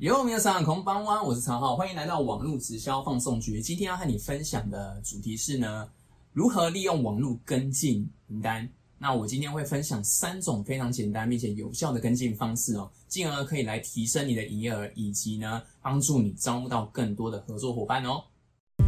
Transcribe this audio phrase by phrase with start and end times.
[0.00, 1.22] 有没有上空帮湾？
[1.22, 3.60] 我是常浩，欢迎来到网络直销放送局。
[3.60, 5.86] 今天要和你分享的主题是呢，
[6.32, 8.66] 如何利用网络跟进名单。
[8.96, 18.24] 那我今天会分享三种非常简单并且有效的跟进方式哦，进而可以来提升你的营业额，以及呢帮助你招募到更多的合作伙伴哦。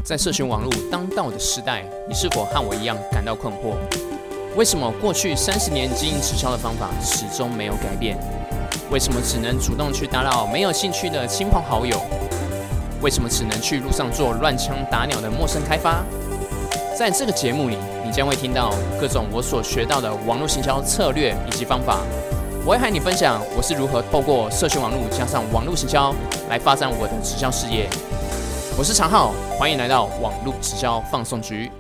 [0.03, 3.77] 在社群网络当道的时代，你是否和我一样感到困惑？
[4.57, 8.17] 为什么过去三十年经营直销的方法始终没有改变？
[8.93, 11.99] 为什么只能主动去打扰没有兴趣的亲朋好友？
[13.01, 16.05] 为什么只能去路上做乱枪打鸟的陌生开发？
[16.95, 22.05] 在这个节目里，你将会听到各种我所学到的网络行销策略以及方法。
[22.67, 26.15] 我会和你分享我是如何透过社群网络加上网络行销
[26.51, 27.89] 来发展我的直销事业。
[28.77, 31.71] 我是常浩，欢迎来到网络直销放送局。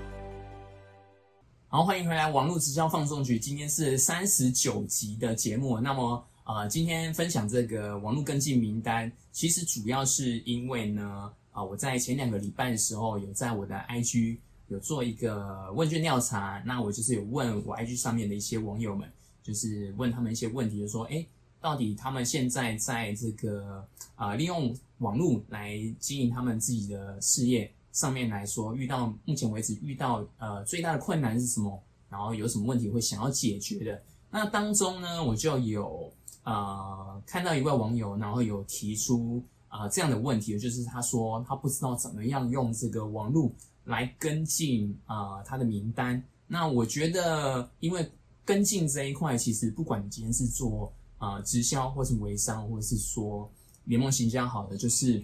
[1.68, 3.38] 好，欢迎回来网络直销放送局。
[3.38, 5.79] 今天是三十九集的节目。
[5.79, 16.60] 那么，呃，今天分享这个网络跟进名单，其实主要是因为呢，啊，我在前两个礼拜的时候，有在我的 IG 有做一个问卷调查。
[16.66, 19.09] 那我就是有问我 IG 上面的一些网友们，
[19.40, 21.24] 就是问他们一些问题，就说，哎，
[21.60, 27.70] 到底他们现在在这个啊，利用网络来经营他们自己的事业。
[27.93, 31.79] 上面来说，遇到目前为止遇到呃最大的困难是什么？
[32.09, 34.02] 然后有什么问题会想要解决的？
[34.30, 36.10] 那当中呢，我就有
[36.45, 43.51] 呃看到一位网友，然后有提出啊这样的问题，就是他说他不知道怎么样用这个网络
[43.85, 46.23] 来跟进啊他的名单。
[46.46, 48.10] 那我觉得，因为
[48.45, 53.51] 跟进这一块，其实不管你今天是做啊直销，或是微商，或者是说
[53.85, 55.23] 联盟行销，好的就是。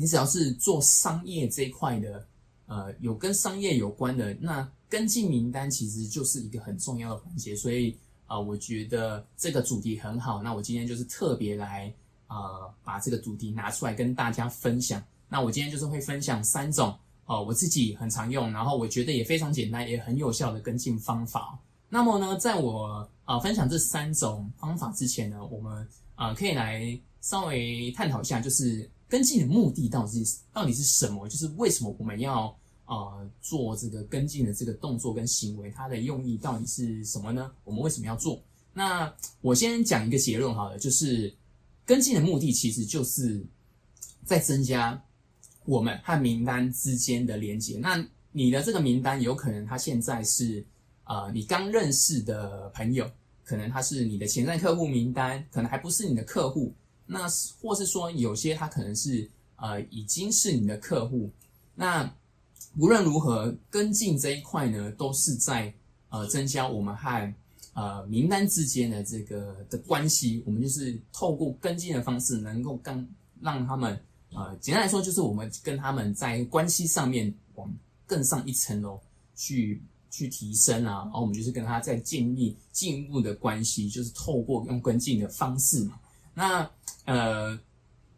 [0.00, 2.24] 你只要是做商业这一块的，
[2.66, 7.56] 呃，有跟商业有关的，那跟进名单其实就是一个很重要的环节。
[7.56, 7.96] 所以
[8.28, 10.40] 啊，我觉得这个主题很好。
[10.40, 11.92] 那我今天就是特别来
[12.28, 15.02] 呃，把这个主题拿出来跟大家分享。
[15.28, 21.58] 那我今天就是会分享三种哦，我自己很常用，然后我觉得也非常简单，也很有效的跟进方法。
[21.88, 28.88] 那么呢，在我啊分享这三种方法之前呢，我们啊可以来稍微探讨一下，就是。
[29.10, 31.26] 跟进的目的到底是到底是什么？
[31.30, 32.54] 就是为什么我们要
[32.88, 35.70] 呃做这个跟进的这个动作跟行为？
[35.70, 37.52] 它的用意到底是什么呢？
[37.62, 38.42] 我们为什么要做？
[38.72, 41.32] 那我先讲一个结论好了，就是
[41.84, 43.44] 跟进的目的其实就是
[44.24, 45.00] 在增加
[45.64, 47.78] 我们和名单之间的连接。
[47.78, 50.64] 那你的这个名单有可能他现在是
[51.04, 53.10] 呃你刚认识的朋友，
[53.42, 56.72] 可能他是你的潜在客户名单，可能还不是你的客户。
[57.04, 57.26] 那
[57.60, 61.30] 或是说有些他可能是呃已经是你的客户，
[61.74, 62.14] 那
[62.78, 65.72] 无论如何跟进这一块呢，都是在
[66.10, 67.34] 呃增加我们和
[67.74, 70.42] 呃名单之间的这个的关系。
[70.46, 73.06] 我们就是透过跟进的方式，能够更
[73.40, 74.00] 让他们
[74.32, 77.68] 呃简单来说，就是我们跟他们在关系上面往
[78.06, 79.00] 更上一层楼
[79.34, 81.02] 去去提升啊。
[81.02, 85.98] 然后我们就是跟他在建立进一步的关系，就是透过用跟进的方式嘛。
[86.32, 86.70] 那
[87.06, 87.58] 呃，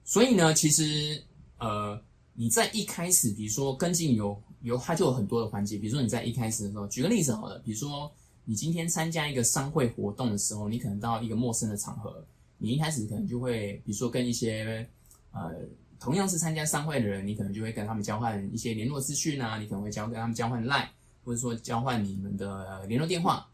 [0.04, 1.22] 所以呢，其实
[1.58, 1.98] 呃，
[2.34, 5.78] 你在一开始，比如说跟进有有，它就有很多的环节。
[5.78, 8.10] 比如说你在一开始的时候，举个例子好了，比如说
[8.44, 12.24] 你今天参加一个商会活动的时候，你可能到一个陌生的场合，
[12.58, 14.86] 你一开始可能就会，比如说跟一些
[15.32, 15.54] 呃
[15.98, 20.88] 同样是参加商会的人，你可能就会跟他们交换一些联络资讯啊，你可能会交跟他们交换 line，
[21.24, 23.48] 或者说交换你们的联络电话。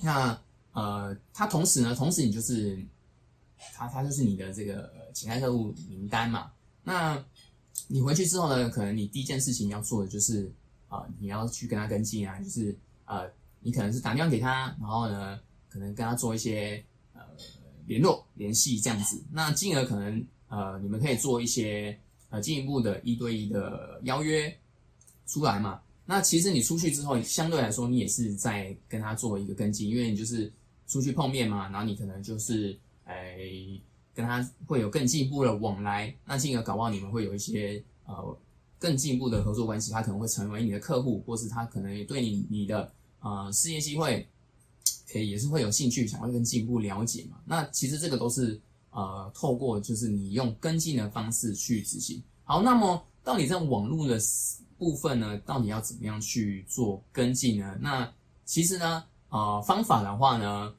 [0.00, 0.38] 那
[0.72, 2.84] 呃，他同时呢，同时你就是。
[3.72, 6.50] 他他就是你的这个潜在客户名单嘛？
[6.82, 7.24] 那
[7.88, 8.68] 你回去之后呢？
[8.70, 10.50] 可能你第一件事情要做的就是
[10.88, 15.38] 啊，你要去跟他跟进啊，就是呃，你可能是打电话给他，然后呢，
[15.68, 16.82] 可能跟他做一些
[17.14, 17.20] 呃
[17.86, 19.22] 联络联系这样子。
[19.30, 21.98] 那进而可能呃，你们可以做一些
[22.30, 24.54] 呃进一步的一对一的邀约
[25.26, 25.80] 出来嘛？
[26.04, 30.52] 那其实你出去之后，相对来说你也是在跟他做一个跟进，因为你就是
[30.86, 32.78] 出去碰面嘛，然后你可能就是。
[33.04, 33.36] 哎，
[34.14, 38.36] 跟他会有更进一步的往来，那进而搞不好你们会有一些呃
[38.78, 44.28] 更进一步的合作关系，他可能会成为你的客户，或是他可能也对你你的呃事业机会，
[45.10, 47.38] 可以也是会有兴趣，想要更进一步了解嘛。
[47.46, 48.60] 那其实这个都是
[48.90, 52.22] 呃透过就是你用跟进的方式去执行。
[52.44, 54.18] 好，那么到底在网络的
[54.76, 57.78] 部分呢，到底要怎么样去做跟进呢？
[57.80, 58.12] 那
[58.44, 60.74] 其实呢，呃方法的话呢。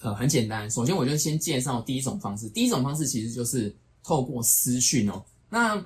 [0.00, 0.70] 呃，很简单。
[0.70, 2.48] 首先，我就先介绍第一种方式。
[2.50, 5.24] 第一种方式其实就是透过私讯哦。
[5.48, 5.82] 那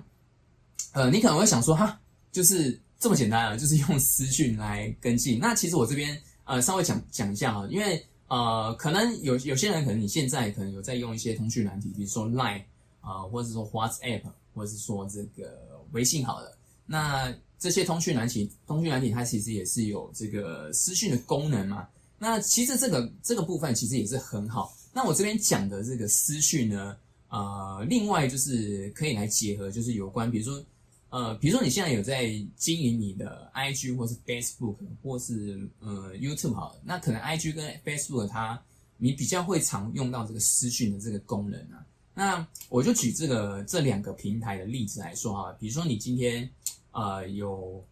[0.93, 2.01] 呃，你可能会想说，哈，
[2.33, 5.39] 就是这么简单啊，就是用私讯来跟进。
[5.39, 12.63] 那其实我这边呃，稍微讲讲一下哈，因为呃，可能有有些人可能你现在可能有在用一些通讯软体，比如说 Line
[13.01, 14.23] 啊，或者说 WhatsApp，
[14.55, 16.57] 或者是说这个微信好了。
[16.85, 21.87] 那这些通讯软体，通讯软体它其实也是有这个私讯的功能嘛。
[22.21, 24.73] 那其实这个这个部分其实也是很好。
[24.93, 26.97] 那我这边讲的这个私讯呢，
[27.31, 30.65] 呃，另外就是可以来结合，就是有关比如说。
[31.13, 38.63] 呃，比如说你现在有在经营你的 IG 或是 Facebook 或是呃 YouTube 好了，那可能 IG 跟 Facebook 它
[38.97, 41.85] 你比较会常用到这个私讯的这个功能啊。
[42.15, 46.49] 那我就举这个这两个平台的例子来说哈，比如说你今天
[46.93, 47.85] 呃有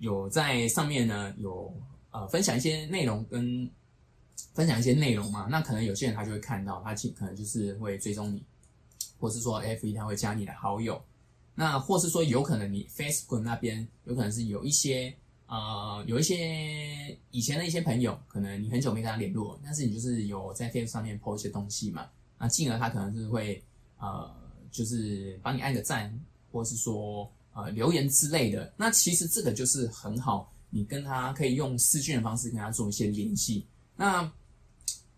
[0.00, 1.72] 有在上面呢有
[2.18, 3.70] 呃分享一些内容跟
[4.54, 8.44] 分享一些内容嘛，那可能有些人他就会看到，他可能就是会追踪你，
[9.18, 11.00] 或是说 F 一他会加你的好友。
[11.54, 15.12] 那或是说，有可能你 Facebook 那边有可能是有一些
[15.46, 23.60] 呃，有一些以前的一些朋友，可能你很久没跟他联络，但是你就是有在 Facebook 上面 po 一些东西嘛，那进而他可能是会
[23.98, 24.32] 呃，
[24.70, 26.16] 就是帮你按个赞，
[26.52, 28.72] 或是说呃留言之类的。
[28.76, 33.66] 那其实这个就是很好，你跟他可以用私讯的方式跟他做一些联系。
[33.96, 34.30] 那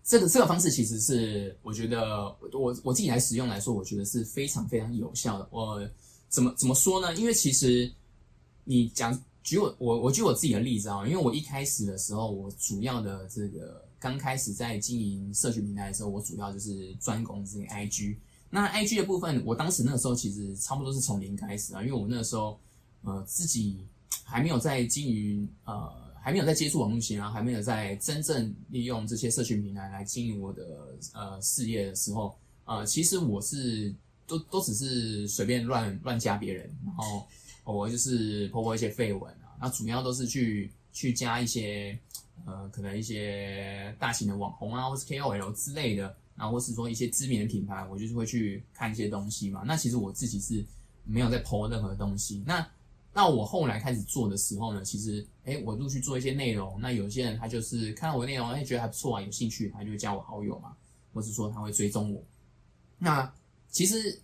[0.03, 5.49] 这个这个方式其实是我觉得我我自己来使用来说，我觉得是非常非常有效的。
[5.51, 5.81] 我
[6.29, 7.15] 怎么怎么说呢？
[7.15, 7.93] 因为其实
[8.65, 18.17] 你讲举我我我举我自己的例子啊，因为我一开始的时候，我主要的这个刚开始在经营社群平台的时候，我主要就是专攻这个 IG。
[18.49, 22.59] 那 IG 的部分，我当时那个时候其实差不多是从零开始啊，因为我那时候
[23.03, 23.87] 呃自己
[24.31, 25.93] 还没有在经营呃
[26.23, 33.95] 还没有在接触网络型啊，还没有在真正利用这些社群平台来经营我的呃事业的时候，呃，其实我是。
[34.31, 37.27] 都都只是随便乱乱加别人，然后
[37.65, 41.99] 偶尔就是泼泼一些绯闻啊，那主要都是去去加一些
[42.47, 49.65] 呃可能一些大型的网红啊，或是 KOL 之类的，然后或是说一些知名的品牌，我就是会去看一些东西嘛。
[49.67, 50.65] 那其实我自己是
[51.03, 52.41] 没有在泼任何东西。
[52.47, 52.65] 那
[53.13, 60.77] 那我后来开始做的时候呢，其实哎，我陆续做一些内容，那有些人他就是看到我的内容，哎，觉得还不错啊，有兴趣，他就会加我好友嘛，
[61.13, 62.25] 或是说他会追踪我，
[62.99, 63.33] 那。
[63.73, 64.21] 其实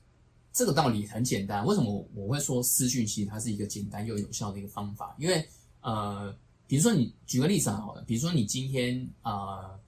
[0.52, 5.14] 这个道理很简单，为什么我会说私讯其实它是一个简单又有效的一个方法？
[5.20, 5.48] 因为
[5.82, 6.36] 呃，
[6.66, 9.78] 比如说你举个例子好了，比如说你今天呃，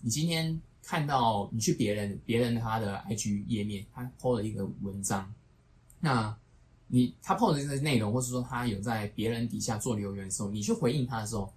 [0.00, 5.34] 你今天看到你去别人别人他的 IG 页面，他 PO 了一个文章，
[5.98, 6.38] 那
[6.92, 11.52] 你他 PO 的这个内容，或是说他有在别人底下做留言的时候，你去回应他的时候，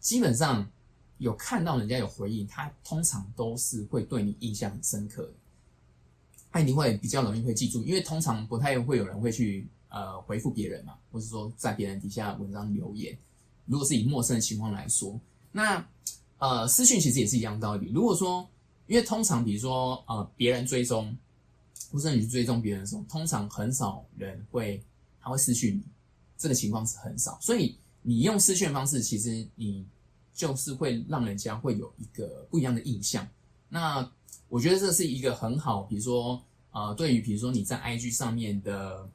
[0.00, 0.66] 基本上
[1.18, 5.32] 有看到人家有回应，他通常都是会对你印象很深刻的。
[6.50, 13.16] 他一定会比较容易会记住，因为通常不太会有人会去呃回复别人嘛，或是说在别人底下文章留言。
[13.66, 15.20] 如果是以陌生的情况来说，
[15.52, 15.86] 那
[16.38, 17.92] 呃私讯其实也是一样道理。
[17.92, 18.48] 如果说
[18.86, 21.14] 因为通常比如说呃别人追踪，
[21.90, 24.82] 或是你去追踪别人的时候，通常很少人会
[25.20, 25.82] 他会失去你，
[26.36, 27.38] 这个情况是很少。
[27.40, 29.86] 所以你用私讯方式，其实你
[30.34, 33.26] 就是会让人家会有一个不一样的印象。
[33.68, 34.10] 那
[34.48, 39.10] 我觉得这是一个很好，比如说，呃，对于比如说你在 IG 上面的，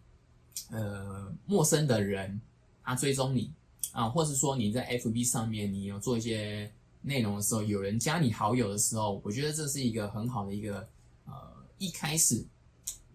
[0.70, 2.40] 呃，陌生的人，
[2.84, 3.52] 他追踪你
[3.92, 6.72] 啊，或是说你在 FB 上面你有做一些
[7.02, 10.88] 内容的时候，有人加你好友的时候，我觉得这是一个很好的一个，
[11.26, 11.34] 呃，
[11.78, 12.46] 一开始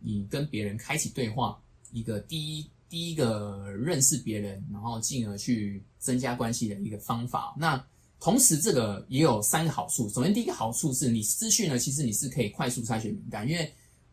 [0.01, 1.61] 你跟别人开启对话，
[1.93, 7.55] 一个第一第一个认识别人，然后进而去增加关系的一个方法。
[7.59, 7.83] 那
[8.21, 10.09] 同时，这个也有三个好处。
[10.09, 13.49] 首先，第一个好处是你资讯呢，其实你是可以快速筛选名单。
[13.49, 13.73] 因为，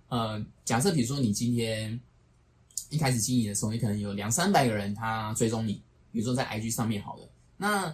[0.10, 2.00] 呃，假设比如说你今天
[2.92, 5.82] 一开始经营的时候，你可能有两三百个人他追踪你，
[6.12, 7.90] 比如说在 IG 上面好了，那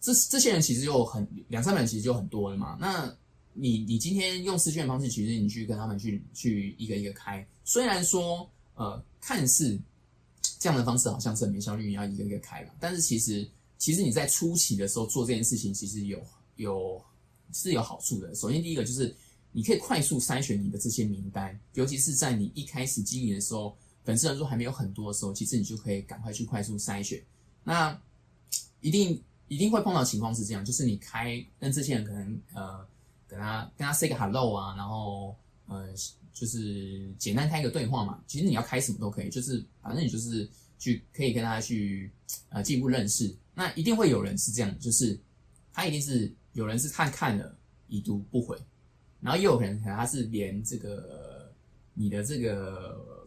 [0.00, 2.78] 这这些人其实就很两三百人其实就很多了嘛。
[2.80, 3.14] 那
[3.54, 9.78] 你你今天用私讯的方式，其实你去跟他们去去一个一个开，虽然说呃看似
[10.58, 13.48] 这样的方式好像是很没效率，你要一个一个开了，但是其实。
[13.78, 17.04] 其实你在初期的时候做这件事情，其实有有
[17.52, 18.32] 是有好处的。
[18.32, 19.12] 首先，第一个就是
[19.50, 27.20] 你可以快速筛选你的这些名单，尤其是在你一开始经营的时候，粉丝人数还没有很多的时候，其实你就可以赶快去快速筛选。
[27.64, 28.00] 那
[28.80, 32.86] 一定一定会碰到情况是这样，就是你开跟这些人可能呃
[33.32, 35.34] 跟他跟他 say 个 hello 啊，然后
[35.66, 35.88] 呃
[36.34, 38.22] 就是简单开一个对话嘛。
[38.26, 40.46] 其实你要开什么都可以，就是反正你就是
[40.78, 42.10] 去可以跟他去
[42.50, 43.34] 呃进一步认识。
[43.54, 45.18] 那一定会有人是这样，就是
[45.72, 47.56] 他一定是有人是看看了
[47.88, 48.58] 已读不回，
[49.20, 51.50] 然后也有可能可能他是连这个
[51.94, 53.24] 你的这个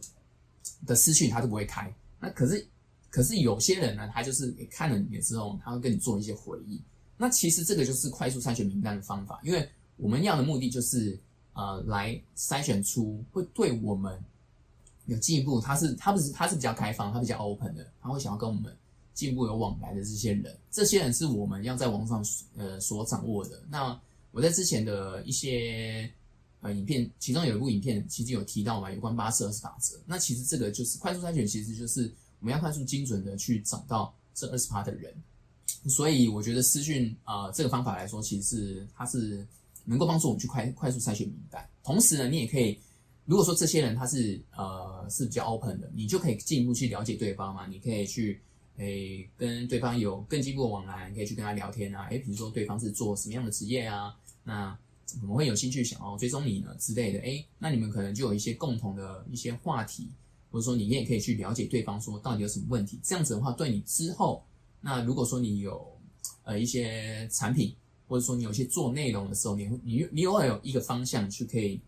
[0.86, 1.92] 的私讯他都不会开。
[2.20, 2.64] 那可是
[3.10, 6.80] 可是有些人呢，他就是看了你之后，他会跟你做一些回忆。
[7.16, 11.18] 那其实这个就是快速筛选名单的方法，因为我们要的目的就是
[11.54, 14.22] 呃来筛选出会对我们
[15.06, 18.74] 有进一步，他是他不是他是比较开放，他比较 open 的，他会想要跟我们
[19.14, 22.24] 进一步有往来的这些人，这些人是我们要在网上
[22.56, 23.62] 呃所掌握的。
[23.70, 23.98] 那
[24.32, 26.10] 我在之前的一些
[26.60, 29.96] 呃影片，其中有一部影片其实有提到嘛，有关八十二十法则。
[30.04, 35.14] 那其实这个就是快速筛选，其实就是我们要快速精准的去找到这二十趴的人。
[35.88, 39.46] 所以我觉得私讯啊这个方法来说，其实是它是
[39.86, 41.66] 能够帮助我们去快快速筛选名单。
[41.82, 42.78] 同时呢，你也可以，
[43.24, 47.66] 如果说这些人他是呃是比较 open 的，你就可以进一步去了解对方嘛。
[47.66, 48.38] 你可以去
[48.76, 52.06] 诶跟对方有更进一步的往来，你可以去跟他聊天啊。
[52.08, 54.14] 诶，比如说对方是做什么样的职业啊？
[54.44, 54.76] 那
[55.06, 57.20] 怎么会有兴趣想要追踪你呢之类的？
[57.20, 60.08] 诶，那你们可能就有一些共同的一些话题，
[60.50, 62.98] 或者说你也可以去了解对方说到底有什么问题。
[63.02, 64.44] 这样子的话，对你之后。
[64.80, 65.84] 那如果说你有
[66.44, 67.74] 呃一些产品，
[68.08, 71.80] 或者说你有些做内容的时候，你你你偶尔有一个方向去可以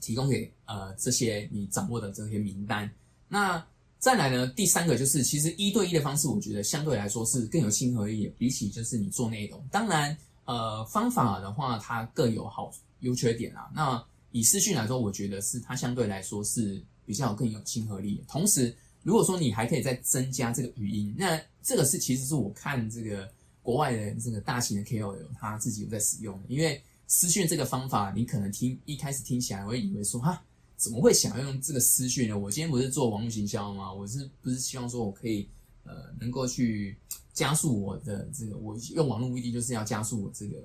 [0.00, 2.90] 提供给呃这些你掌握的这些名单。
[3.28, 3.64] 那
[3.98, 9.62] 再来呢，第三个就是其实一对一的方式，我觉得相对来说是更有亲和力，比起就是你做内容。
[9.70, 10.16] 当然，
[10.46, 13.70] 呃，方法的话它各有好优缺点啊。
[13.74, 18.24] 那以私讯来说，我觉得是它相对来说是比较更有亲和力。
[18.26, 23.30] 同时，如果说你还可以再增加这个语音，那这个是其实是我看这个
[23.70, 30.42] 国外的这个大型的 KOL 他自己有在使用，因为私讯这个方法，你可能听一开始听起来会以为说哈，
[30.76, 32.36] 怎么会想要用这个私讯呢？
[32.36, 33.92] 我今天不是做网络行销吗？
[33.92, 35.48] 我是不是希望说我可以
[35.84, 36.96] 呃能够去
[37.32, 40.56] 加速我的这个我用网络目的就是要加速我这个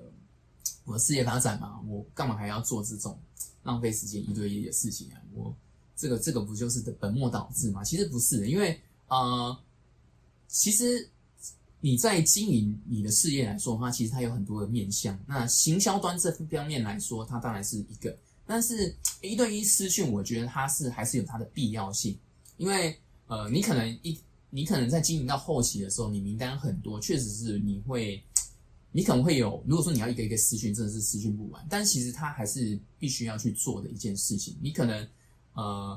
[0.84, 1.80] 我的事业发展嘛？
[1.86, 3.16] 我干嘛还要做这种
[3.62, 5.22] 浪费时间一对一的事情啊？
[5.32, 5.54] 我。
[5.98, 7.82] 这个这个不就是本末倒置吗？
[7.82, 9.58] 其实不是的，因为呃，
[10.46, 11.08] 其实
[11.86, 15.16] 你在经营你的事业来说的话，其实它有很多的面向。
[15.24, 22.18] 那行销端这方面来说，它当然是一个，但是一对一私讯，我觉得它是还是有它的必要性。
[22.56, 24.18] 因为呃，你可能一
[24.50, 28.20] 你可能在经营到后期的时候，你名单很多，确实是你会
[28.90, 31.64] 你可能会有，如果说你要一个一个私讯，真的是私讯不完。
[31.70, 34.56] 但其实它还是必须要去做的一件事情。
[34.60, 35.08] 你可能。
[35.54, 35.96] 呃，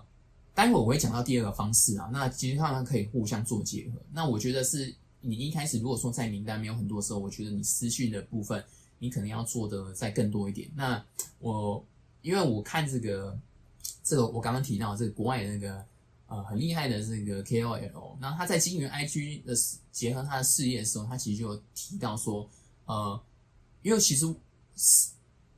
[0.54, 4.00] 待会我会讲到第二个方式啊，那其实他们可以互相做结合。
[4.14, 8.64] 那我觉得是你一开始如果说在名单没有很多的时候，我觉得你私讯的部分
[8.98, 10.70] 你可能要做的再更多一点。
[10.76, 11.04] 那
[11.40, 11.84] 我
[12.22, 13.38] 因为我看这个
[14.04, 15.86] 这个我刚刚提到这个国外的那个
[16.28, 19.54] 呃很厉害的这个 KOL，那他在经营 IG 的
[19.92, 22.50] 结合他的事业的时候，他其实就提到说，
[22.86, 23.22] 呃，
[23.82, 24.26] 因为其实。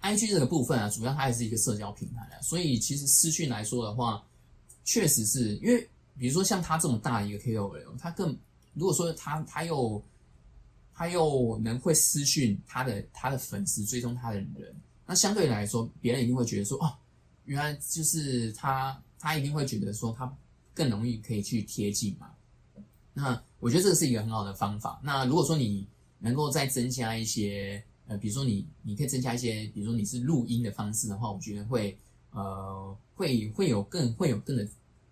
[0.03, 4.25] I G 这个部分啊，主要它还是一个社交平台啊，所以其实私讯来说的话，
[4.83, 5.87] 确实是因为，
[6.17, 8.35] 比如说像他这么大一个 K O L，他更
[8.73, 10.03] 如果说他他又
[10.93, 14.75] 他又能会私讯他的他的粉丝追踪他的人，
[15.05, 16.93] 那相对来说，别人一定会觉得说，哦，
[17.45, 20.31] 原来就是他，他一定会觉得说他
[20.73, 22.31] 更容易可以去贴近嘛。
[23.13, 24.99] 那我觉得这个是一个很好的方法。
[25.03, 25.87] 那如果说你
[26.19, 27.83] 能够再增加一些。
[28.07, 31.97] 呃，比如说你，你可以增加一些，比如说你是录音的方式的话，我觉得会，
[32.31, 34.67] 呃，会会有更会有更的，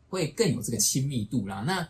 [0.10, 1.62] 会更有这个亲密度啦。
[1.62, 1.88] 那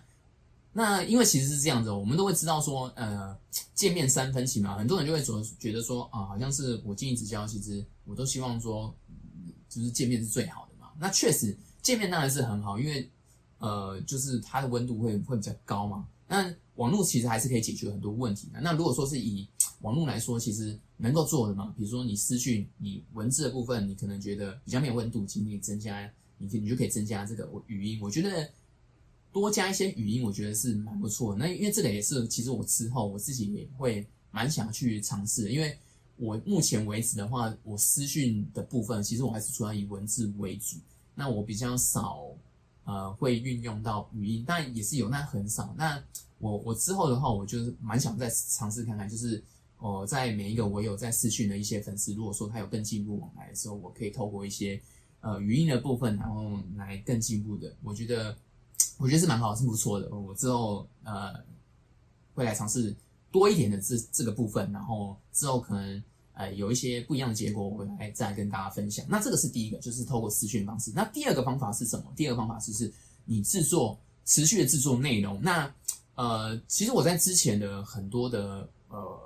[0.71, 3.35] 那因为其实是这样子，哦我们都会知道说，呃，
[3.73, 8.93] 见面三分情嘛，很多人就会总觉得说，啊，好像是我经营直销，其实我都希望说，
[9.67, 10.91] 就是见面是最好的嘛。
[10.99, 13.09] 那确实见面当然是很好，因为
[13.57, 16.07] 呃，就是它的温度会会比较高嘛。
[16.27, 18.61] 那网络其实还是可以解决很多问题的。
[18.61, 19.47] 那如果说是以
[19.81, 26.07] 网络来说，其实能够做的嘛，比如说你私讯、你文字的部分，你可能觉得比较没有温度，请你增加，
[26.37, 27.99] 你你就可以增加这个语音。
[28.01, 28.47] 我觉得
[29.31, 31.35] 多加一些语音，我觉得是蛮不错。
[31.35, 35.51] 那因为这个也是，其实我之后我自己也会蛮想去尝试。
[35.51, 35.77] 因为
[36.17, 40.77] 我目前为止的话，我私讯的部分，其实我还是主要以文字为主。
[41.15, 42.27] 那我比较少
[42.85, 45.73] 呃会运用到语音，但也是有，但很少。
[45.77, 46.01] 那
[46.37, 49.43] 我我之后的话，我就是蛮想再尝试看看，就是。
[49.81, 54.77] 哦，在每一个我有在私讯的一些粉丝，如果说他有更进一步往来的时候，我可以透过一些
[55.21, 57.73] 呃语音的部分，然后来更进一步的。
[57.81, 58.37] 我觉得
[58.97, 60.09] 我觉得是蛮好，是不错的。
[60.09, 61.33] 我之后呃
[62.33, 62.95] 会来尝试
[63.31, 69.05] 多一点的这这个部分，然后之后可能呃有一些不一样的结果，我会来再跟大家分享。
[69.09, 70.91] 那这个是第一个，就是透过私讯方式。
[70.95, 72.11] 那第二个方法是什么？
[72.15, 72.93] 第二个方法是是
[73.25, 75.41] 你制作持续的制作内容。
[75.41, 75.73] 那
[76.15, 79.19] 呃，其实我在之前的很多的呃。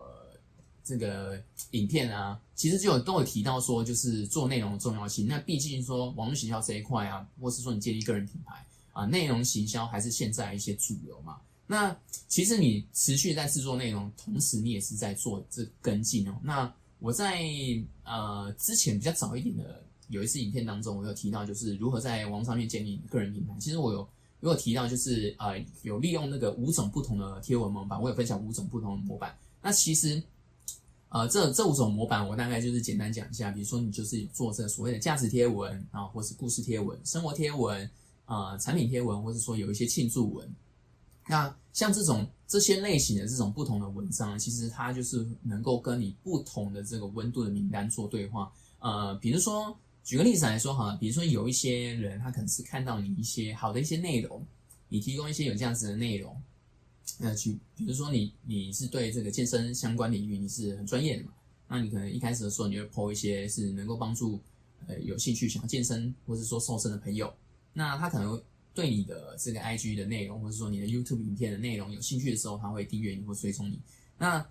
[0.86, 1.42] 这个
[1.72, 5.26] 影片啊，其实就有都有提到说，就是做内容的重要性。
[5.26, 11.42] 那毕竟说网络行销这一块啊，或是说你建立个人品牌啊，内容行销还是现在一些主流嘛。
[11.68, 11.96] 那
[12.28, 16.36] 其实你持续在制作内容，同时你也是在做这跟进哦。
[16.42, 17.42] 那我在
[18.04, 23.54] 呃之前比较早一点的有一次影片当中，我有提到就是如何在网上面建立个人品牌。
[23.60, 24.08] 其实我有
[24.42, 29.36] 我有提到就是呃有利用那个五种不同的贴文模板，我有分享五种不同的模板。
[29.62, 30.22] 那其实
[31.10, 37.90] 呃这这五种模板我大概就是简单讲一下，比如说你就是做这所谓的价值贴文啊，或是故事贴文、生活贴文
[38.26, 40.50] 啊、产品贴文，或者说有一些庆祝文。
[41.28, 48.52] 那像这种这些类型的这种不同的文章，其实它就是能够跟你不同的这个温度的名单做对话。
[48.80, 54.46] 呃，比如说举个例子来说哈，比如说有一些人他可能是看到你一些好的一些内容，
[54.90, 56.36] 你提供一些有价值的内容，
[57.20, 61.32] 呃，举比如说你你是对这个健身相关领域你是很专业的嘛，
[61.70, 64.38] 那你可能一开始的时候你会 po 一些是能够帮助
[64.88, 67.34] 呃有兴趣想要健身或者说瘦身的朋友，
[67.74, 68.42] 那他可能。
[68.76, 73.80] 对你的这个 IG 的内容，或者说你的 YouTube 影片的内容有兴趣的时候，他会订阅你或追踪你。
[74.18, 74.44] 那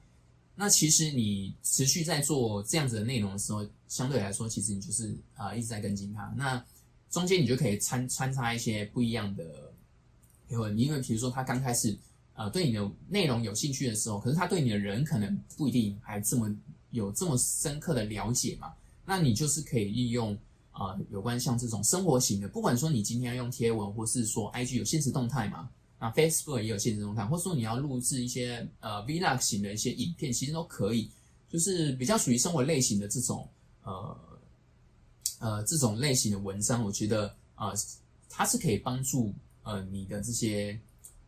[0.55, 6.33] 那其实你持续在做这样子的内容的时候，相对来说，其实你就是啊一直在跟进他。
[6.37, 6.65] 那
[7.11, 9.75] 中间你就可以穿穿插一些不一样的，
[10.49, 11.99] 因为因为比如说他刚开始
[12.35, 16.49] 呃对你的内容有兴趣的时候，可是他对你的人可能不一定还这么
[16.93, 18.73] 有这么深刻的了解嘛，
[19.05, 20.39] 那你就是可以利用。
[20.73, 31.11] 啊，有关像这种生活型的，不管说你今天要用贴文，或是说 IG 有现实动态嘛，啊 Facebook 也有现实动态，或者说你要录制一些呃 Vlog 型的一些影片，其实都可以，
[31.51, 33.47] 就是比较属于生活类型的这种
[33.83, 34.19] 呃
[35.41, 37.73] 呃这种类型的文章，我觉得啊，
[38.31, 39.31] 它是可以帮助
[39.65, 40.81] 呃你的这些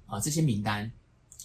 [0.06, 0.90] 啊这些名单，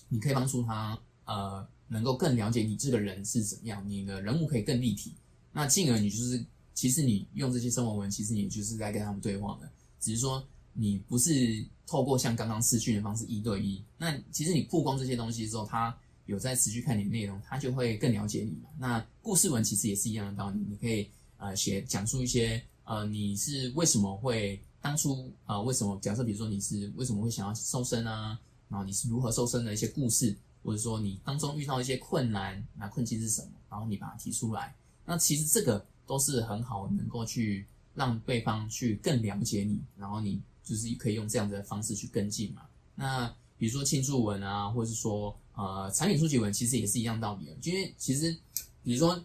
[0.07, 5.13] 你可以帮助他呃能够更了解你这个人是怎么样，你的人物可以更立体，
[5.51, 6.41] 那进而你就是。
[6.79, 9.69] 其实你用这些生活文，其实你就是在跟他们对话的，
[9.99, 13.83] 只是说你不是透过像刚刚视讯的方式一对一。
[13.97, 15.93] 那其实你曝光这些东西之后，他
[16.25, 18.69] 有在持续看你的内容，他就会更了解你嘛。
[18.77, 21.05] 那故事文其实也是一样的道理，你可以
[21.35, 34.73] 呃写讲述一些呃你是为什么会当初啊为什么假设比如说你是为什么会想要瘦身啊，然后你是如何瘦身的一些故事，或者说你当中遇到一些困难，那困境是什么，然后你把它提出来。
[35.05, 35.85] 那其实这个。
[36.09, 42.63] 都是很好，能够去让对方去更了解你，然后你就是可以用这样的方式去跟进嘛。
[42.95, 47.55] 那比如说庆祝文啊，或者是说呃产品初级文，其实也是一样道理的。
[47.61, 48.35] 因为其实
[48.83, 49.23] 比如说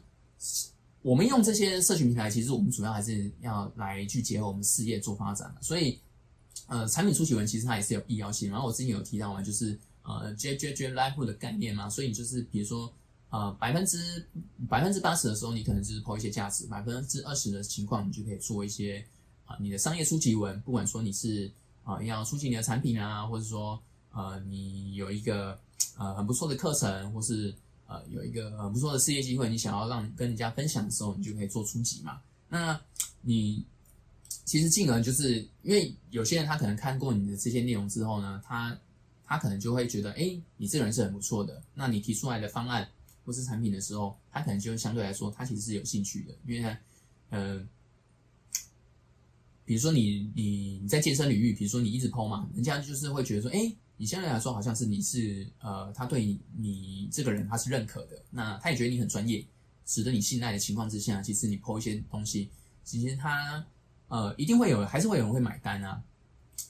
[1.01, 5.63] 我们用这些社群平台，其实我们主要还是要来去结合我们事业做发展的。
[5.63, 5.99] 所以
[6.67, 8.51] 呃产品初级文其实它也是有必要性。
[8.51, 12.93] 然后我之前有提到嘛，就是呃 J J J Life 的概念嘛，所以就是比如说。
[13.35, 14.25] 呃，百分之
[14.69, 19.05] 百分之八十的时候，你可能就是抛一些价值；百分之二十的情况，你就可以做一些
[19.45, 20.61] 啊，你的商业初级文。
[20.61, 21.51] 不管说你是
[21.83, 25.59] 啊要出级你的产品啊，或者说呃你有一个
[25.99, 27.53] 呃很不错的课程，或是
[27.89, 32.21] 呃有一个很不错的事业机会，你想要让跟人家分享的时候，你就可以做初级嘛。
[32.49, 32.81] 那
[33.21, 33.67] 你
[34.45, 38.79] 其实进而就是因为有些人他可能看过你的这些内容之后呢，他
[39.27, 41.61] 他可能就会觉得，哎，你这个人是很不错的。
[41.75, 42.89] 那你提出来的方案。
[43.25, 46.79] 或是产品的时候，他可能就相对来说，他其实是有兴趣的，因为他，
[47.31, 47.67] 呃，
[49.65, 59.43] 比如说你你你在健身领域，比如说你一直抛嘛，人家就是会觉得说，哎，你相对来说好像是你是呃，他对你你这个人他是认可的，那他也觉得你很专业，
[59.87, 62.51] 值得你信赖的情况之下，其实你抛一些东西，
[62.85, 63.65] 其实他
[64.09, 66.03] 呃一定会有，还是会有人会买单啊，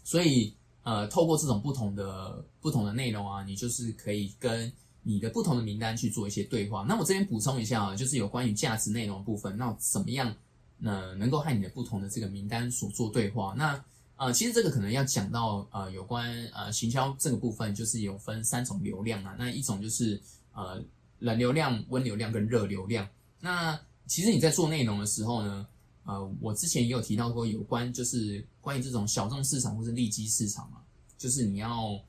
[0.05, 4.73] 所以呃，透过这种不同的不同的内容啊，你就是可以跟。
[5.07, 6.85] 你的不同的名单去做一些对话。
[6.88, 10.35] 那我这边补充一下啊，就是有关于价值内容部分，那怎么样
[10.83, 13.55] 呃能够和你的不同的这个名单所做对话？
[13.57, 13.85] 那
[14.17, 19.37] 呃其实这个可能要讲到呃有关呃行销这个部分，就是有分三种流量啊。
[19.38, 20.21] 那一种就是
[20.55, 20.83] 呃
[21.19, 23.07] 冷流量、温流量跟热流量。
[23.40, 25.67] 那其实你在做内容的时候呢，
[26.05, 30.79] 呃我之前也有提到过有关就是关于这种小众市场或是利基市场嘛，
[31.19, 32.01] 就是你要。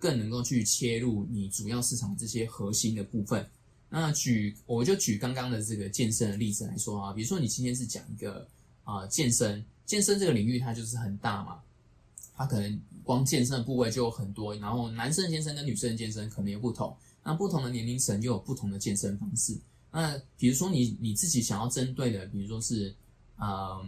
[0.00, 3.48] 更能够去切入你主要市场这些核心的部分。
[3.88, 8.48] 那举我就举刚刚的这个健身的例子来说啊，比如说你今天是讲一个
[8.82, 11.60] 啊健身，健身这个领域它就是很大嘛，
[12.34, 19.56] 它可能光健身的部位就有很多，然后男生健身跟女生健身可能也不同，那不同的年龄层又有不同的健身方式。
[19.92, 22.94] 那比如说你你自己想要针对的，比如说是
[23.36, 23.78] 啊。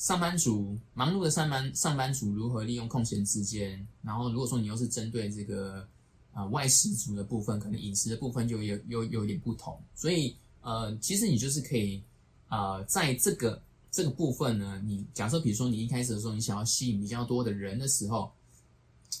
[0.00, 3.86] 上班族忙碌的上班上班族如何利用空闲时间？
[4.00, 5.86] 然后如果说你又是针对这个
[6.32, 9.78] 啊外食族的部分，可能饮食的部分就有有有点不同。
[9.94, 12.02] 所以呃，其实你就是可以
[12.48, 18.32] 啊，在这个这个部分呢，你假设比如说你一开始的时候，你想要吸引比较多的人的时候，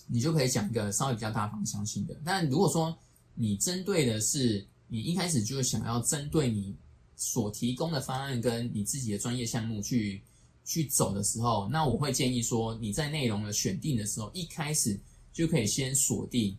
[0.06, 2.18] 你就可以讲一个稍微比较大方向性的。
[2.24, 2.96] 但如果说
[3.34, 6.74] 你针对的是你一开始就想要针对你。
[7.22, 10.22] 所提供的方案跟你自己的专业项目去
[10.64, 14.98] 去走的时候，那我会建议说你在内容的选定的时候，一开始
[15.32, 16.56] 就可以先锁定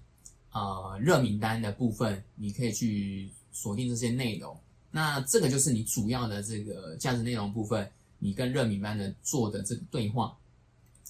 [0.51, 4.57] 呃热名单的部分，你可以去锁定这些内容。
[4.91, 10.37] 那这个就是你主要的这个价值内容部分，你跟热名单的做的这个对话。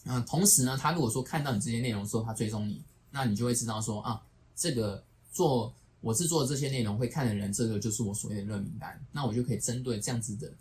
[0.05, 4.21] 嗯，同时呢，他如果说看到你这些内容的时候，他追踪你，那你就会知道说啊，
[4.55, 5.73] 这个做。
[6.03, 8.99] 我是做这些内容会看的人，这个就是我所谓的热名单。
[9.11, 10.51] 那我就可以针对这样子的，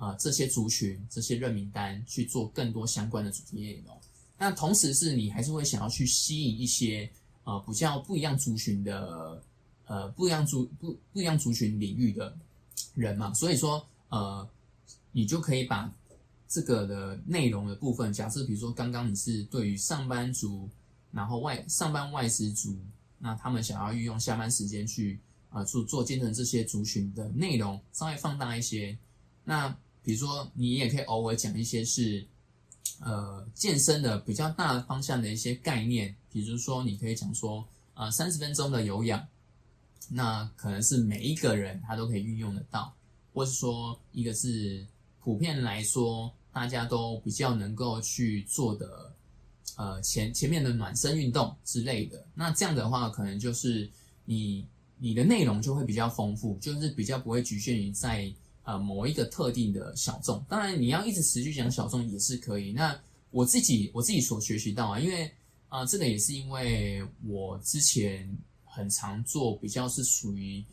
[0.00, 3.94] 呃，这些族群、这些认名单去做更多相关的主题内容。
[4.38, 7.08] 那同时是你还是会想要去吸引一些
[7.44, 9.42] 呃比较不一样族群的，
[9.84, 12.34] 呃不一样族不不一样族群领域的
[12.94, 13.34] 人嘛。
[13.34, 14.48] 所以说，呃，
[15.12, 15.92] 你就可以把
[16.48, 20.66] 这个的内容的部分，假设比如说刚刚你是对于上班族，
[21.12, 22.74] 然后外上班外食族。
[23.22, 28.96] 那他们想要运用下班时间去啊做做兼程这些族群的内容，稍微放大一些。
[29.44, 32.26] 那比如说，你也可以偶尔讲一些是
[33.00, 39.26] 呃健身的比较大方向的一些概念，比如说你可以讲说啊三十分钟的有氧，
[40.08, 42.94] 那可能是每一个人他都可以运用得到，
[43.32, 44.86] 或是说一个是
[45.22, 49.12] 普遍来说大家都比较能够去做的。
[49.76, 53.88] 呃，前前面的暖身运动之类的，那这样的话，可能就是
[54.26, 54.66] 你
[54.98, 58.30] 你的内容就会比较丰富，就是比较不会局限于在
[58.70, 60.44] 呃某一个特定的小众。
[60.48, 62.72] 当然，你要一直持续讲小众也是可以。
[62.72, 62.98] 那
[63.30, 65.30] 我自己我自己所学习到啊，因为
[65.68, 70.64] 啊，这个也是因为我之前很常做比较是属于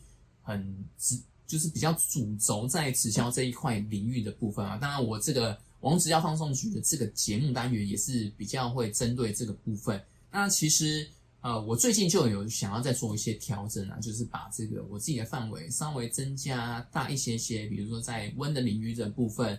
[0.42, 4.76] 很直，就是比较主轴在直销这一块领域的部分啊。
[4.76, 5.58] 当然，我这个。
[5.80, 10.02] 王直销放送局的这个节目单元也是比较会针对这个部分。
[10.28, 11.08] 那其实
[11.48, 17.66] 呃，我最近就有想要再做一些调整啊，就是把这个我自己的范围稍微增加大一些些。
[17.68, 19.58] 比如说在温的领域的部分，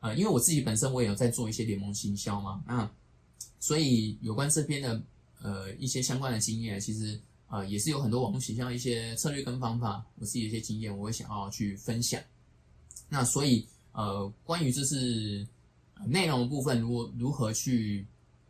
[0.00, 2.90] 呃，因为我自己本身我也有在做一些联盟行销嘛，那
[3.60, 5.00] 所以有关这边的
[5.40, 7.16] 呃一些相关的经验，其实
[7.46, 12.20] 呃也是有很多网络行销一些策略跟方法，我自己的一些经验，我会想要去分享。
[13.08, 13.64] 那所以。
[13.92, 15.44] 呃，关于这是
[16.06, 18.06] 内容的部分，如如何去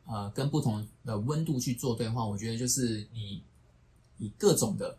[0.06, 3.42] 呃跟不同的温度去做对话，我觉得就是你
[4.18, 4.96] 以各种的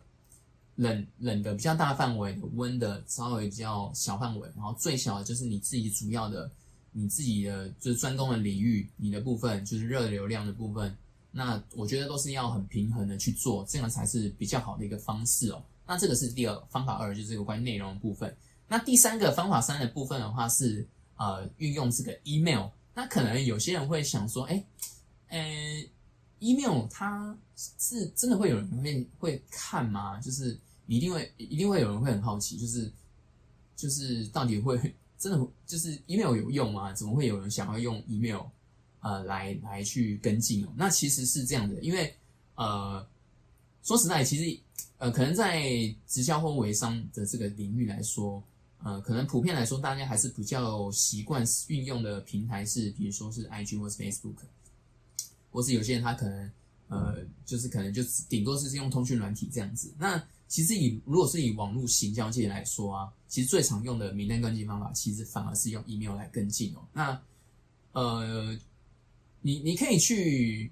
[0.76, 6.50] 冷冷的比较大范围，温的稍微比较小范围，然后最小的就是你自己主要的
[6.92, 10.96] 你自己的就是专攻的领域，你的部分就是热流量的部分，
[11.30, 15.62] 那我觉得都是要很平衡的去做，这样才是比较好的一个方式哦。
[15.86, 18.34] 那这个是第二方法二，就是有关于内容部分。
[18.68, 20.86] 那第三个方法三的部分的话是，
[21.16, 22.68] 呃，运用这个 email。
[22.94, 24.62] 那可能有些人会想说，哎，
[25.28, 25.38] 呃
[26.40, 30.20] ，email 它是真的会有人会会看吗？
[30.20, 32.92] 就是一定会一定会有人会很好奇，就是
[33.74, 34.78] 就是到底会
[35.18, 36.92] 真的就是 email 有用吗？
[36.92, 38.42] 怎么会有人想要用 email
[39.00, 40.68] 呃来来去跟进哦？
[40.76, 42.14] 那其实是这样的，因为
[42.56, 43.06] 呃，
[43.82, 44.60] 说实在，其实
[44.98, 45.62] 呃，可能在
[46.06, 48.42] 直销或微商的这个领域来说。
[48.84, 54.34] 呃，可能普遍来说，大家还是比较习惯运用的平台是，比如说是 IG 或是 Facebook，
[55.50, 56.50] 或是有些人他可能
[56.88, 59.94] 呃，就是可能就顶多是用通讯软体这样子。
[59.96, 66.80] 那其实以如果是以网络行销界来说啊，其实最常用的名单跟进方法，其实反而是用 email 来跟进哦。
[66.92, 67.22] 那
[67.92, 68.58] 呃，
[69.40, 70.70] 你你可以去，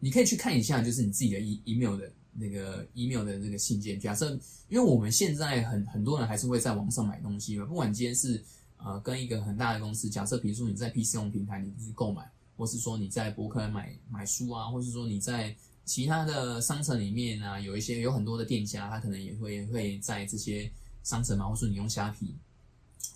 [0.00, 2.10] 你可以去看一下，就是你自己的 e email 的。
[2.38, 4.30] 那个 email 的那个信件，假设
[4.68, 8.42] 因为我们现在很很多人还是会在网上买东西嘛，不管今天是
[8.76, 20.70] 呃跟一个很大的公司，假设比如说你在 PC 用平台你去购买，或是说你在博客买买书啊，或是说你在其他的商城里面啊，有一些有很多的店家，他可能也会会在这些
[21.02, 22.34] 商城嘛，或是你用虾皮，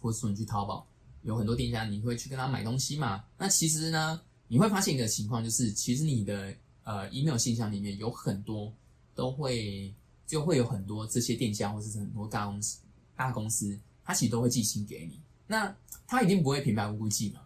[0.01, 0.87] 或者说你去淘宝，
[1.25, 6.55] 有很多店家你会去跟他买东西嘛，那其实呢，你会发现一个情况，就是其实你的
[6.85, 8.73] 呃 email 信箱里面有很多。
[9.21, 9.95] 都会
[10.27, 12.79] 就会有很多这些店家或者是很多大公司
[13.15, 15.21] 大公司，他其实都会寄信给你。
[15.47, 17.43] 那他一定不会平白无故寄嘛？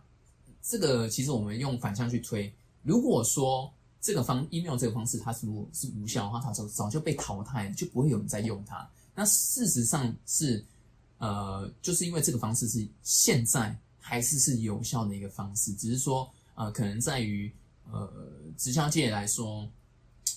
[0.63, 3.69] 这个其实我们用反向去推，如果说
[4.01, 8.89] 这个方 email 这个方式它是如果是无效的话，它早早就被淘汰，就不会有人在用它。
[9.13, 10.65] 那事实上是
[11.19, 17.51] 呃，就是因为这个方式是现在还是是有效的一个方式，只是说呃，可能在于
[17.91, 18.09] 呃
[18.57, 19.69] 直销界来说。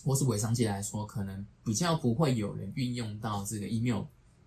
[0.08, 4.06] 或是微商界来说，可能比较不会有人运用到这个 email，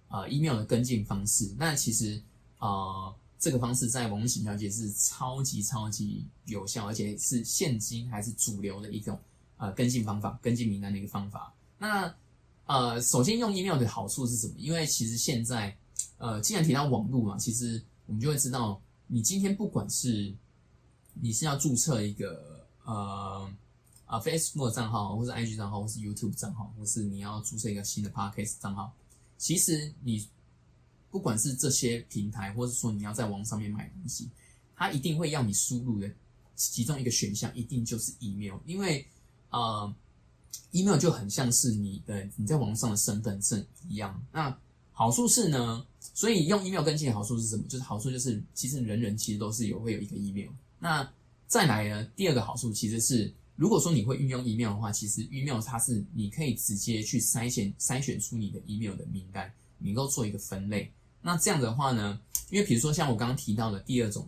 [0.09, 1.55] 呃，email 的跟进方式。
[1.59, 2.21] 那其实，
[2.59, 9.19] 呃，这个方式在网络行销界是超级超级有效，而且是现今还是主流的一种
[9.59, 11.55] 呃跟进方法，跟进名单的一个方法。
[11.79, 12.15] 那
[12.65, 14.55] 呃，首先用 email 的好处是什么？
[14.57, 15.77] 因为其实现在
[16.17, 20.35] 呃，既然提到网络嘛，其实我们就会知道，你今天不管是
[21.15, 23.47] 你是要注册一个呃
[24.11, 28.93] 啊 Facebook 账号，或是 IG 账号，或是 YouTube 账号，或是你要注册一个新的 Podcast 账号，
[29.39, 30.29] 其实你
[31.11, 34.29] 不管是这些平台，或是说你要在网上面买东西，
[34.75, 36.11] 它一定会要你输入的
[36.57, 39.07] 其中一个选项，一定就是 email，因为
[39.51, 39.95] 呃。
[40.73, 44.21] email 就很像是你的你在网上的身份证一样。
[44.33, 44.57] 那
[44.93, 47.65] 好处是呢，所以用 email 跟进的好处是什么？
[47.69, 50.51] 就是好处就是其实人人其实都是有会有一个 email。
[50.79, 51.09] 那
[51.47, 60.91] 再来呢，第二个好处其实是，如果说你会运用 email 的话，其实 email 它是你可以直接去筛选筛选出你的 email 的名单，你能够做一个分类。
[61.21, 62.19] 那这样的话呢，
[62.49, 64.27] 因为比如说像我刚刚提到的第二种，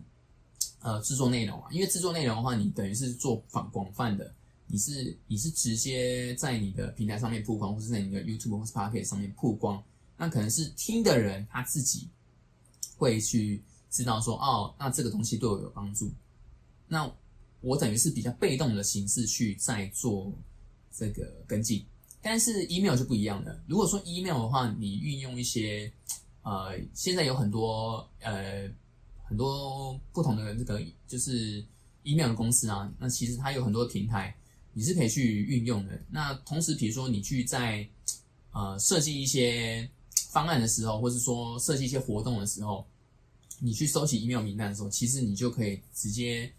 [0.80, 4.34] 呃，制作内容啊，因为制作内容的话，你等于是做广广泛的。
[4.66, 9.82] 你是你是直接在你的平台上面曝光，或是在你的 YouTube 或是 Pocket 上面曝光，
[10.18, 12.06] 那可能是听的人他自己
[12.98, 16.10] 会去知道说，哦，那这个东西对我有帮助。
[16.86, 17.10] 那
[17.62, 20.30] 我等于是比较被动的形式去在做
[20.94, 21.82] 这个跟进，
[22.20, 23.58] 但是 email 就不一样了。
[23.66, 25.90] 如果说 email 的话，你运用一些
[26.42, 28.70] 呃，现在有很多呃
[29.24, 31.64] 很多不同的这个就是
[32.02, 34.36] email 的公司啊，那其实它有很多平台。
[34.74, 36.02] 你是可以去运用的。
[36.08, 37.86] 那同时，比如说你去在
[38.52, 39.86] 呃设计一些
[40.30, 42.86] 方案的时候，或是说设计一些活动的时候，
[43.58, 46.50] 你去收集 email 名单的时候，其实你就可以直接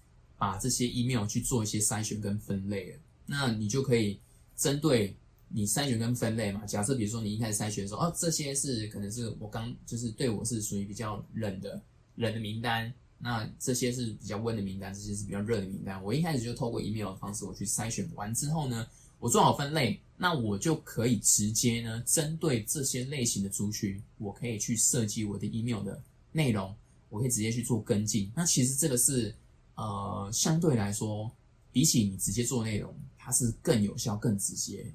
[0.51, 2.97] 把这些 email 去做一些筛选跟分类了。
[3.25, 4.19] 那你就可以
[4.55, 5.15] 针对
[5.47, 6.65] 你筛选跟分类嘛。
[6.65, 11.81] 假设比如说你一开始筛选的时候，哦，这些是可能是我刚就是对我是属于比较冷的
[12.15, 12.93] 冷的名单。
[13.19, 16.03] 那这些是比较温的名单，这些是比较热的名单。
[16.03, 18.85] 我一开始就透过 email 的方式，我去筛选完之后呢，
[19.17, 25.97] 我做好分类，那我就可以直接呢，针对这些类型的族群，我可以去设计我的 email 的
[26.33, 26.75] 内容，
[27.09, 28.29] 我可以直接去做跟进。
[28.35, 29.33] 那其实这个是
[29.75, 31.31] 呃，相对来说，
[31.71, 34.85] 比起你直接做内容，它是更有效、更直接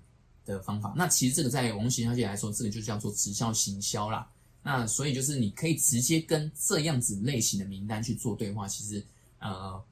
[0.44, 0.94] 的方法。
[0.96, 4.30] 那其实这个在网络行销界来说，这个就叫做直销行销啦。
[4.62, 9.04] 那所以就是你可以直接跟这样子类型的名单去做对话，其实
[9.38, 9.82] 呃，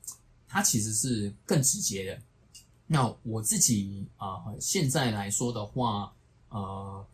[0.49, 2.21] 它其实是更直接的。
[2.87, 6.13] 那我自己啊，现在来说的话，
[6.51, 7.07] 呃，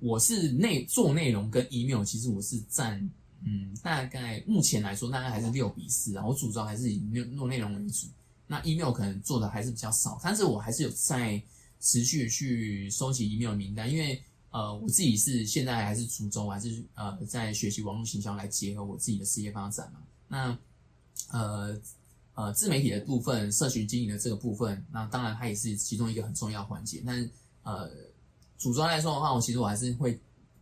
[0.00, 3.10] 我是内做内容跟 email，其实我是占
[3.44, 6.26] 嗯，大概目前来说大概还是六比四啊。
[6.26, 7.00] 我主要还是以
[7.36, 8.06] 做内容为主，
[8.46, 11.42] 那 email 可能做的还是比较少，但是我还是有在
[11.80, 14.22] 持续去收集 email 名单，因为。
[14.54, 20.00] 呃，我自己是现在还是主轴，还是呃在学习网络行销来结合我自己的事业发展嘛？
[20.28, 20.58] 那
[21.30, 21.80] 呃
[22.34, 27.02] 呃自媒体的部分，社群经营的这个部分，那当然它也是其中一个很重要环节。
[27.06, 27.30] 但
[27.62, 27.90] 呃
[28.58, 30.20] 组装来说的话，我其实我还是会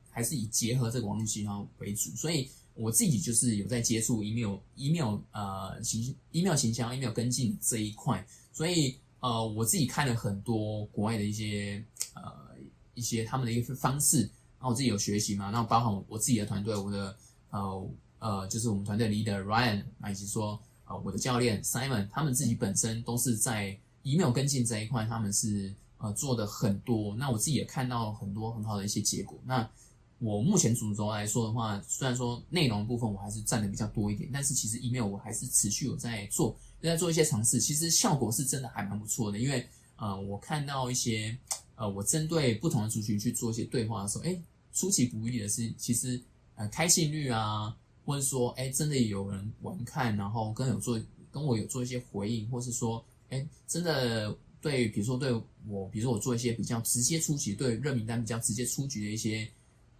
[0.09, 2.49] 还是以结合这个网络行销为主，所以
[2.81, 12.51] 我自己就是有在接触 email email 呃行 email 行销 email 跟进这一块，所以呃我自己看了很多国外的一些呃。
[12.95, 14.23] 一些他们的一个方式，
[14.59, 17.17] 然后我自己有学习嘛，然后包含我自己的团队，我的
[17.49, 27.15] 呃呃，就是我们团队 leader Ryan，以及说呃我的教练 Simon，他们自己本身都是在 email 跟进这一块，他们是呃做的很多。
[27.17, 29.39] 那我自己也看到很多很好的一些结果。
[29.47, 29.67] 那
[30.21, 41.37] 我目前主轴来说的话，虽然说内容部分我还是占的比较多一点，但是其实 email 我还是持续有在做，在做一些尝试，其实效果是真的还蛮不错的，因为呃我看到一些。
[41.77, 44.39] 呃，我针对不同的族群去做一些对话的时候，哎，
[44.75, 46.21] 出其不意的是，其实
[46.55, 55.33] 呃开信率啊，或者说哎真的有人玩看，然后跟有做跟我有做一些回应，或是说哎真的对，比如说对
[55.67, 59.51] 我，比如说我做一些比较直接出局，对热名单比较直接出局的一些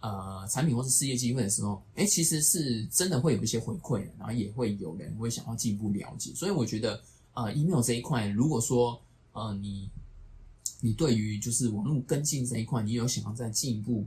[0.01, 7.01] 呃产品或是事业机会的时候，哎，其实是真的会有一些回馈，然后也会有人会想要进一步了解，所以我觉得
[7.33, 9.89] 呃 email 这一块，如果说呃你。
[10.83, 14.03] 你对于就是网络跟进这一块，你有想要再进一步，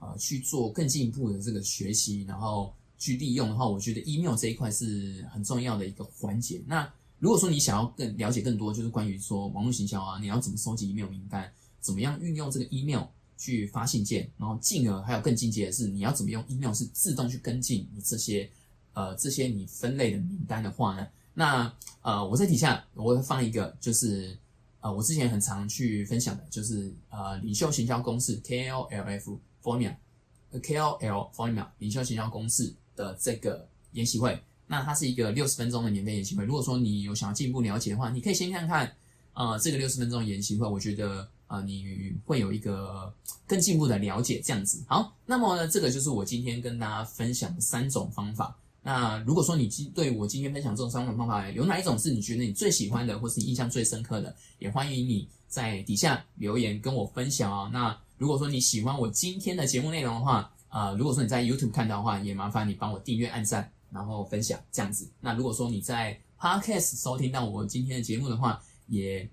[0.00, 6.60] 呃，去做更进一步的这个学习，然后去利用的话，我觉得 email 这一块是很重要的一个环节。
[6.66, 11.48] 那如果说你想要更了解更多，就是关于说网络行销啊，你要怎么收集 email 名单，
[11.80, 13.04] 怎么样运用这个 email
[13.36, 18.50] 去发信件，然后进而还有更进阶的是，你要怎么用 email 是自动去跟进你这些
[18.92, 21.06] 呃这些你分类的名单的话呢？
[21.34, 21.72] 那
[22.02, 24.36] 呃我在底下我会放一个就是。
[24.80, 36.44] 呃，我之前很常去分享的就是呃领袖行销公式 KOLF Formula，KOL Formula 领袖行销公式的这个研习会，那它是一个六十分钟的免费研习会。
[36.44, 38.94] 如果说你有想要进一步了解的话，你可以先看看
[39.32, 43.12] 呃这个六十分钟的研习会，我觉得呃，你会有一个
[43.46, 44.82] 更进一步的了解，这样子。
[44.86, 48.56] 好，那么呢，这个就是我今天跟大家分享三种方法。
[48.82, 57.68] 那如果说你今对我今天分享这种三种方法，有哪一种是你觉得你最喜欢的，或是你印象最深刻的，也欢迎你在底下留言跟我分享哦。
[57.72, 65.08] 那如果说你喜欢我今天的节目内容的话，呃，如果说你在 YouTube 看到的话，也麻烦你帮我订阅、按赞，然后分享这样子。
[65.20, 69.28] 那如果说你在 Podcast 收听到我今天的节目的话，也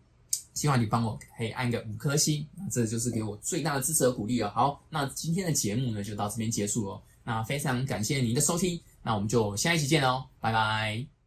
[0.53, 4.51] 希望你帮我可以按个五颗星，那这就是给我最大的支持和鼓励哦。
[4.53, 7.01] 好，那今天的节目呢就到这边结束了。
[7.23, 8.79] 那非常感谢您的收听。
[9.01, 11.22] 那我们就下一期见喽，拜拜。